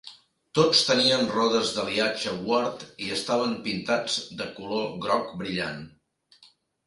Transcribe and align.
Tots 0.59 0.79
tenien 0.85 1.25
rodes 1.33 1.73
d'aliatge 1.75 2.31
Ward 2.47 2.85
i 3.07 3.11
estaven 3.17 3.53
pintats 3.67 4.17
de 4.39 4.47
color 4.61 4.89
groc 5.07 5.29
brillant. 5.43 5.85